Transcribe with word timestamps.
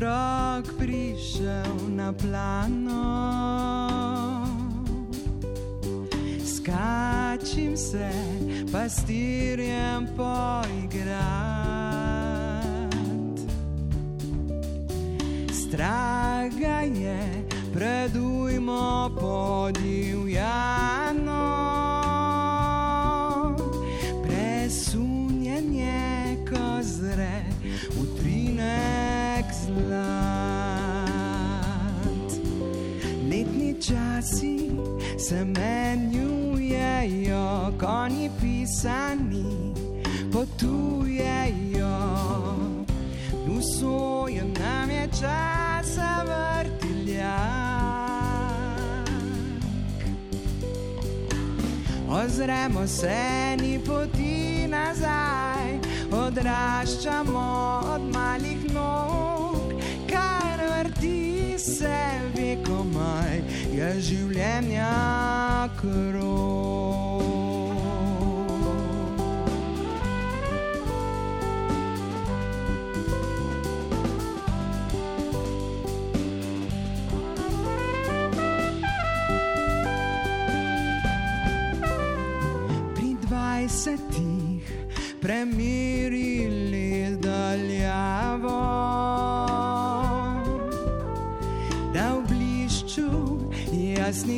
otrok 0.00 0.80
prišel 0.80 1.92
na 1.92 2.08
plano. 2.16 3.04
Skačim 6.40 7.76
se, 7.76 8.08
pastirjem 8.72 10.08
poigrat. 10.16 11.20
Straga 15.52 16.80
je, 16.80 17.44
predujmo 17.74 19.10
podivjano. 19.20 20.99
Časi 33.80 34.70
se 35.18 35.44
menjujejo, 35.44 36.92
konji 37.80 38.30
pisani 38.40 39.74
potujejo. 40.32 41.98
Usojo 43.58 44.44
nam 44.60 44.90
je 44.90 45.08
časa 45.20 46.24
vrtiljak. 46.28 47.50
Ozremo 52.10 52.86
se 52.86 53.56
ni 53.60 53.78
poti 53.86 54.66
nazaj, 54.68 55.78
odraščamo 56.12 57.80
od 57.94 58.02
malih 58.12 58.74
nog, 58.74 59.72
kar 60.10 60.60
vrti 60.68 61.58
se 61.58 61.98
vekomaj, 62.34 63.40
je 63.70 63.90
življenja 64.02 65.68
krog. 65.78 66.90
pri 82.94 83.14
dvajsetih 83.26 84.74
premirili 85.20 85.79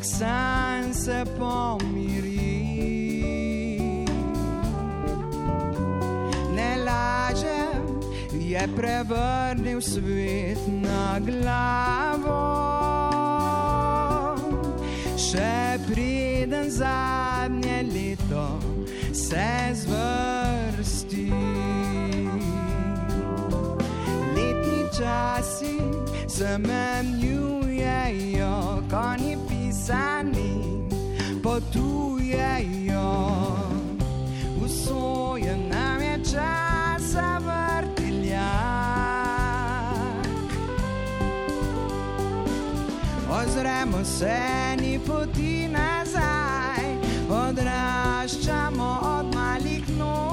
jasnih 0.00 0.04
sanj 0.04 0.94
se 0.94 1.24
pomiri. 1.38 2.36
Ne 6.54 6.76
lažem, 6.84 8.00
je 8.32 8.68
prevrnil 8.76 9.80
svet 9.80 10.58
na 10.82 11.20
glavo 11.20 12.60
še 15.16 15.78
preden 15.86 16.70
zadnje 16.70 17.82
leto 17.82 18.60
se 19.12 19.74
zvrsti. 19.74 21.30
Letni 24.34 24.82
časi 24.98 25.78
se 26.28 26.58
menjujejo, 26.58 27.62
konji 28.90 29.36
pisani 29.80 30.52
potujejo. 31.42 33.12
Usojen 34.64 35.68
nam 35.68 36.02
je 36.02 36.20
časa 36.24 37.38
vrtiljak. 37.38 38.40
Ozremo 43.30 44.04
se 44.04 44.40
ni 44.80 44.98
poti 45.06 45.68
nazaj, 45.68 46.96
odraščamo 47.30 48.98
od 49.02 49.34
malih 49.34 49.88
nog, 49.98 50.29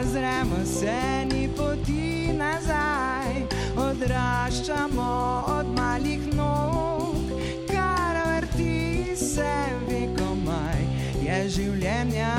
Ozremo 0.00 0.64
se 0.64 1.24
ni 1.32 1.48
poti 1.56 2.32
nazaj, 2.32 3.42
odraščamo 3.76 5.10
od 5.58 5.72
malih 5.74 6.22
nog, 6.34 7.32
kar 7.66 8.20
vrti 8.26 9.16
se 9.16 9.50
vekomaj, 9.88 10.84
je 11.22 11.38
življenja 11.50 12.37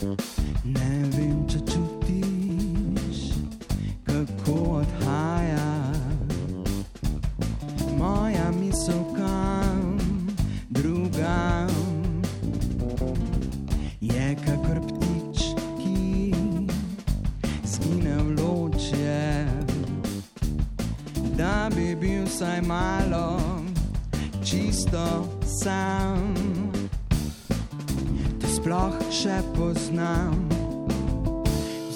Mm-hmm. 0.00 0.39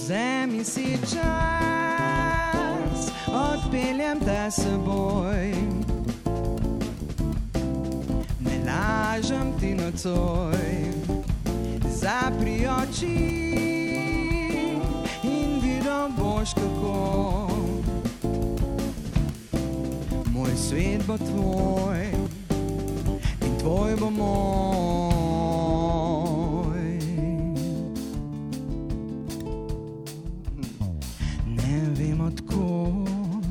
Vzemi 0.05 0.61
si 0.65 1.01
čas, 1.01 1.25
odpeljem 3.25 4.21
te 4.21 4.51
seboj. 4.53 5.49
Ne 8.45 8.57
lažem 8.69 9.57
ti 9.57 9.73
nocoj, 9.73 10.61
zapri 11.89 12.69
oči 12.69 13.17
in 15.25 15.65
videl 15.65 16.13
boš 16.21 16.53
kako. 16.53 17.49
Moj 20.29 20.53
svet 20.53 21.01
bo 21.09 21.17
tvoj 21.17 22.13
in 23.41 23.53
tvoj 23.57 23.97
bo 23.97 24.11
moj. 24.11 25.14
Vem 31.99 32.21
odkot 32.21 33.45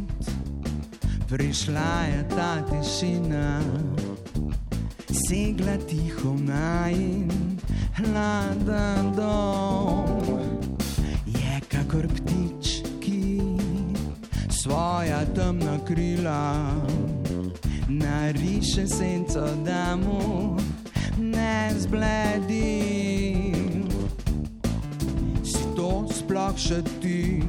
prišla 1.33 2.05
je 2.13 2.25
ta 2.35 2.61
tišina, 2.69 3.61
segla 5.09 5.77
tiho 5.89 6.37
v 6.37 6.41
najin 6.45 7.57
hladen 7.97 9.11
dom. 9.17 10.21
Je 11.25 11.55
kakor 11.67 12.05
ptič, 12.05 12.85
ki 13.01 13.41
svoja 14.49 15.25
temna 15.33 15.81
krila 15.87 16.69
nariše 17.89 18.87
senco, 18.87 19.47
da 19.65 19.97
mu 19.97 20.57
ne 21.17 21.73
zbledi. 21.77 22.77
Si 25.43 25.63
to 25.75 26.05
sploh 26.13 26.57
še 26.57 26.85
ti? 27.01 27.42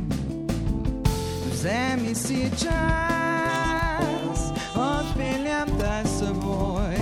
Vzemi 1.65 2.13
si 2.15 2.51
čas, 2.61 4.41
odpeljem 4.77 5.69
te 5.81 6.05
s 6.05 6.19
seboj. 6.21 6.97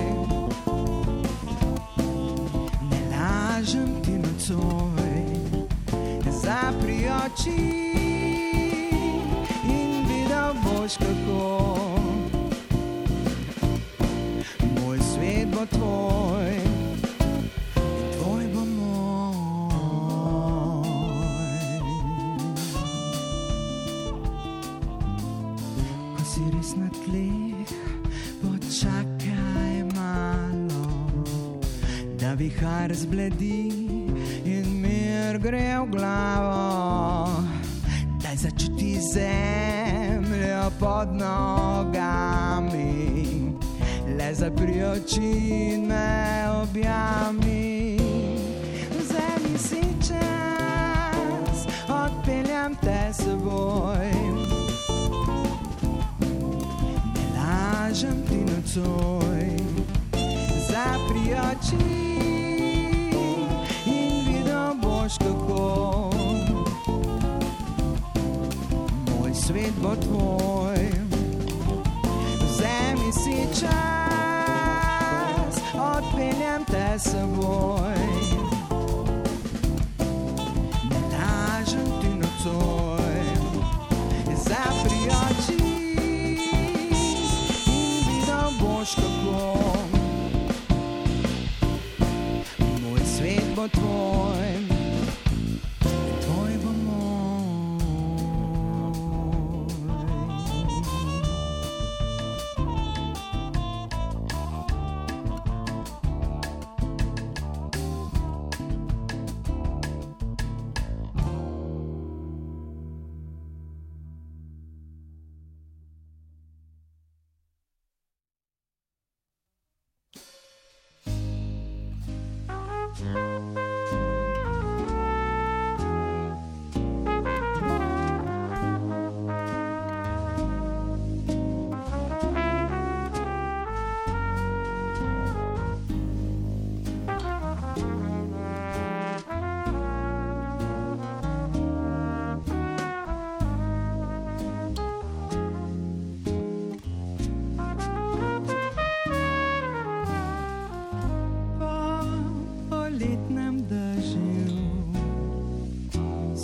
Ne 2.91 3.01
lažem 3.11 3.91
ti 4.07 4.23
nocoj, 4.23 5.27
zapri 6.31 7.11
oči 7.11 7.59
in 9.67 10.07
videl 10.07 10.55
boš 10.63 10.95
kako. 10.95 11.99
Moj 14.79 14.99
svet 14.99 15.49
bo 15.51 15.67
tvoj. 15.67 16.32
Si 26.43 26.51
res 26.51 26.75
na 26.75 26.89
tleh, 26.91 27.71
počakaj 28.43 29.77
malo, 29.95 30.87
da 32.19 32.35
vihar 32.35 32.91
zbledi 32.95 33.71
in 34.45 34.67
mir 34.83 35.39
gre 35.39 35.79
v 35.79 35.87
glavo. 35.95 37.47
Daj 38.23 38.37
začuti 38.37 38.99
zemljo 38.99 40.71
pod 40.81 41.15
nogami, 41.15 42.91
le 44.19 44.35
zapri 44.35 44.83
oči 44.83 45.35
in 45.75 45.87
me 45.87 46.51
objami. 46.63 47.99
Vzemi 48.99 49.55
si 49.59 49.85
čas, 50.03 51.67
odpeljem 51.87 52.75
te 52.83 53.01
s 53.13 53.23
seboj. 53.23 54.62
Lažem 57.93 58.25
ti 58.29 58.37
nocoj, 58.37 59.45
zapri 60.69 61.35
oči 61.37 61.77
in 63.87 64.13
videl 64.27 64.75
boš 64.81 65.13
kako. 65.19 66.11
Moj 69.11 69.35
svet 69.35 69.75
bo 69.83 69.97
tvoj, 69.97 70.89
vzemi 72.41 73.13
si 73.13 73.61
čas, 73.61 73.95
odpeljem 75.77 76.65
te 76.65 76.99
s 76.99 77.03
seboj. 77.13 78.01
Ne 80.89 81.01
lažem 81.13 81.89
ti 82.01 82.09
nocoj, 82.17 83.21
zapri 84.49 84.92
svet 93.63 94.12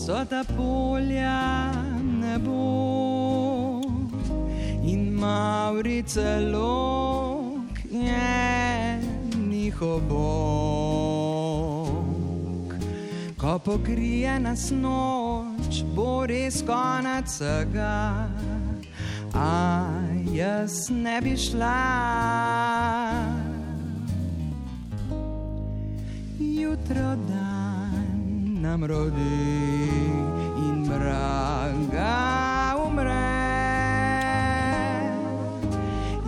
so 0.08 0.24
ta 0.24 0.40
polja 0.56 1.72
nebo 2.00 2.60
in 4.82 5.12
Maurice 5.12 6.40
lok 6.52 7.76
je 7.92 9.00
njihov 9.48 10.00
bog. 10.08 10.24
Ko 13.36 13.58
pokrije 13.58 14.40
nas 14.40 14.70
noč, 14.70 15.84
bo 15.94 16.26
res 16.26 16.62
konec 16.64 17.28
vsega, 17.28 18.28
a 19.34 19.84
jaz 20.32 20.88
ne 20.90 21.20
bi 21.20 21.36
šla. 21.36 21.78
jutro 26.40 27.16
nam 28.62 28.84
rodi 28.84 29.88
in 30.66 30.84
mraga 30.88 32.74
umre. 32.86 33.38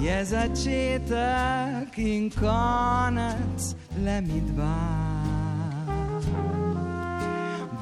Je 0.00 0.24
začetek 0.24 1.98
in 1.98 2.30
konec, 2.30 3.74
le 4.04 4.20
mi 4.20 4.40
dva. 4.40 4.78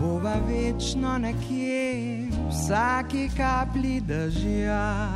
Bova 0.00 0.34
večno 0.48 1.18
nekje, 1.18 2.30
vsaki 2.48 3.28
kapli 3.36 4.00
dežja, 4.00 5.08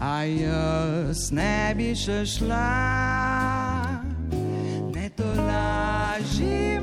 a 0.00 0.22
jaz 0.24 1.30
ne 1.30 1.74
bi 1.76 1.94
še 1.94 2.24
šla. 2.26 2.66
Ne 4.94 5.08
to 5.16 5.28
laži 5.36 6.77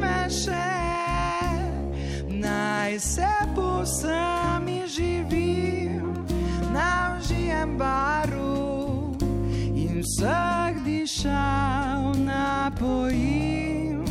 se 2.99 3.33
posami 3.55 4.87
živim, 4.87 6.25
navžijem 6.73 7.77
baru 7.77 8.65
vseh 10.05 10.83
dišav 10.85 12.13
napojim. 12.25 14.05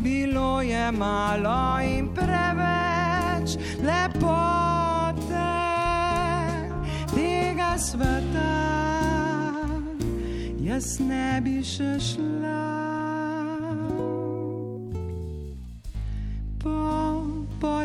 Bilo 0.00 0.62
je 0.62 0.92
malo 0.92 1.78
in 1.82 2.08
preveč 2.14 3.56
lepote 3.78 5.54
tega 7.14 7.78
sveta, 7.78 8.56
jaz 10.60 10.98
ne 11.00 11.40
bi 11.44 11.62
še 11.62 11.98
šla. 12.00 12.69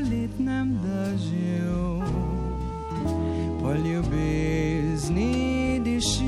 Poletnem 0.06 0.80
dežju, 0.84 2.04
po 3.62 3.72
ljubezni 3.74 5.32
diši, 5.84 6.24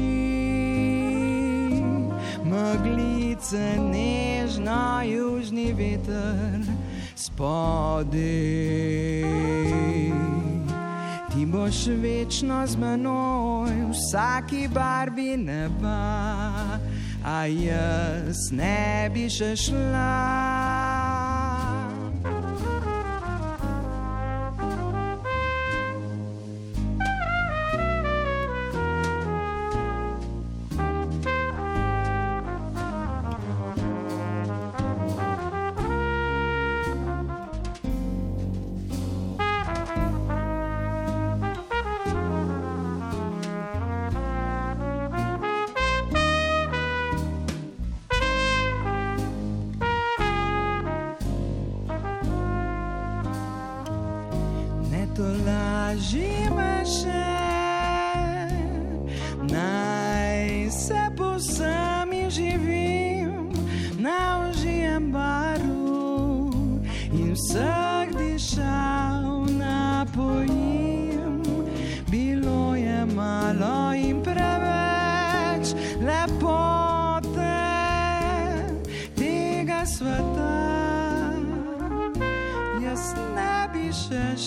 meglice 2.43 3.77
nežno, 3.79 5.01
južni 5.05 5.74
veter 5.74 6.60
spodaj. 7.15 8.17
Ti 11.34 11.46
boš 11.46 11.86
večno 12.01 12.67
z 12.67 12.75
menoj, 12.75 13.69
v 13.69 13.91
vsaki 13.91 14.67
barvi 14.74 15.38
neba, 15.38 16.01
a 17.25 17.46
jaz 17.46 18.50
ne 18.51 19.10
bi 19.13 19.29
še 19.29 19.53
šla. 19.55 20.66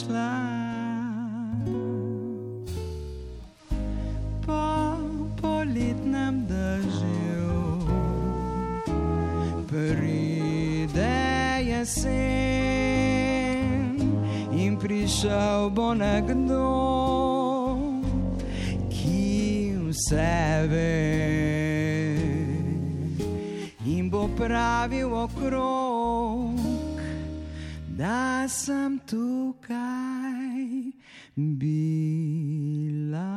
Še 0.00 0.06
šla. 0.06 0.32
Po 4.46 4.96
poletnem 5.40 6.46
dežju 6.48 7.80
pride 9.68 11.16
jesen 11.62 12.16
in 14.52 14.76
prišel 14.76 15.70
bo 15.70 15.94
nekdo, 15.94 16.68
ki 18.88 19.76
vse 19.88 20.66
ve 20.68 20.96
in 23.86 24.10
bo 24.10 24.28
pravil 24.36 25.14
okrog 25.14 25.79
da 28.00 28.48
sem 28.48 28.98
tukaj 29.04 29.76
bila, 31.36 33.28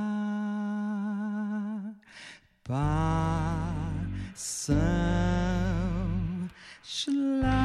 pa 2.63 2.87
sem 4.35 5.09
šla. 6.83 7.62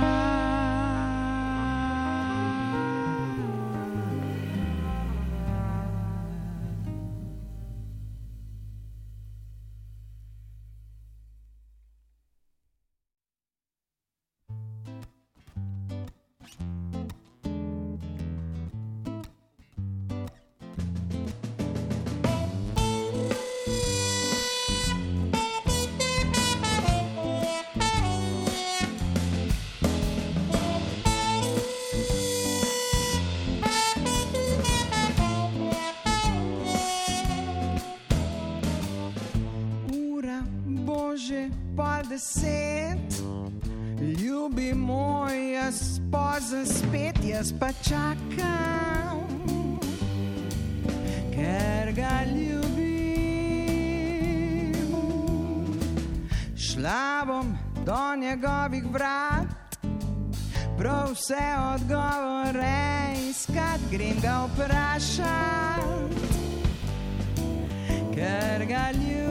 Deset, 42.18 43.22
ljubi 44.20 44.74
moj, 44.74 45.52
jaz 45.52 46.00
pozem 46.10 46.66
spet, 46.66 47.14
jaz 47.24 47.52
pa 47.60 47.68
čakam, 47.82 49.28
ker 51.34 51.92
ga 51.94 52.24
ljubim. 52.34 52.88
Šla 56.56 57.24
bom 57.26 57.56
do 57.86 58.16
njegovih 58.20 58.84
vrat, 58.92 59.78
prav 60.78 61.12
vse 61.12 61.46
odgovore 61.74 63.14
iskat, 63.30 63.80
grem 63.90 64.20
ga 64.22 64.46
vprašati 64.54 66.18
ker 68.14 68.66
ga 68.66 68.90
ljubim. 68.90 69.27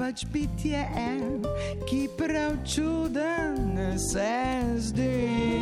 Je 0.00 0.06
pač 0.06 0.24
bitje 0.32 0.80
en, 0.96 1.42
ki 1.88 2.08
prav 2.16 2.56
čuden 2.64 3.98
se 3.98 4.62
zdi. 4.76 5.60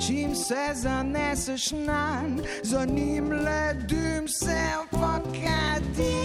Čim 0.00 0.34
se 0.34 0.74
zaneseš 0.74 1.70
na 1.86 2.22
njega, 2.28 2.48
za 2.62 2.84
njim 2.84 3.30
ledim 3.30 4.28
se 4.28 4.58
pokadi. 4.90 6.15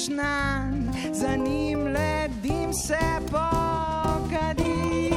Zaneseš 0.00 0.08
na, 0.08 0.72
za 1.12 1.36
njim 1.36 1.84
ledim 1.84 2.72
se 2.72 2.98
pokadi. 3.30 5.10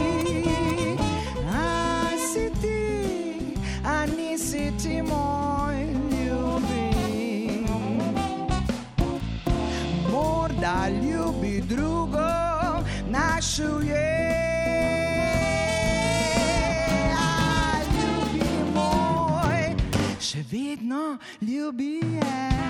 A 1.54 2.10
si 2.18 2.52
ti, 2.62 3.56
a 3.86 4.06
nisi 4.06 4.72
ti 4.84 5.02
moj 5.02 5.86
ljubi. 6.12 6.92
Morda 10.12 10.90
ljubi 10.90 11.62
drugo, 11.62 12.30
našel 13.10 13.84
je. 13.84 14.34
A 17.18 17.80
ljubi 17.94 18.50
moj, 18.74 19.76
še 20.20 20.44
vedno 20.52 21.18
ljubi 21.42 22.00
je. 22.04 22.64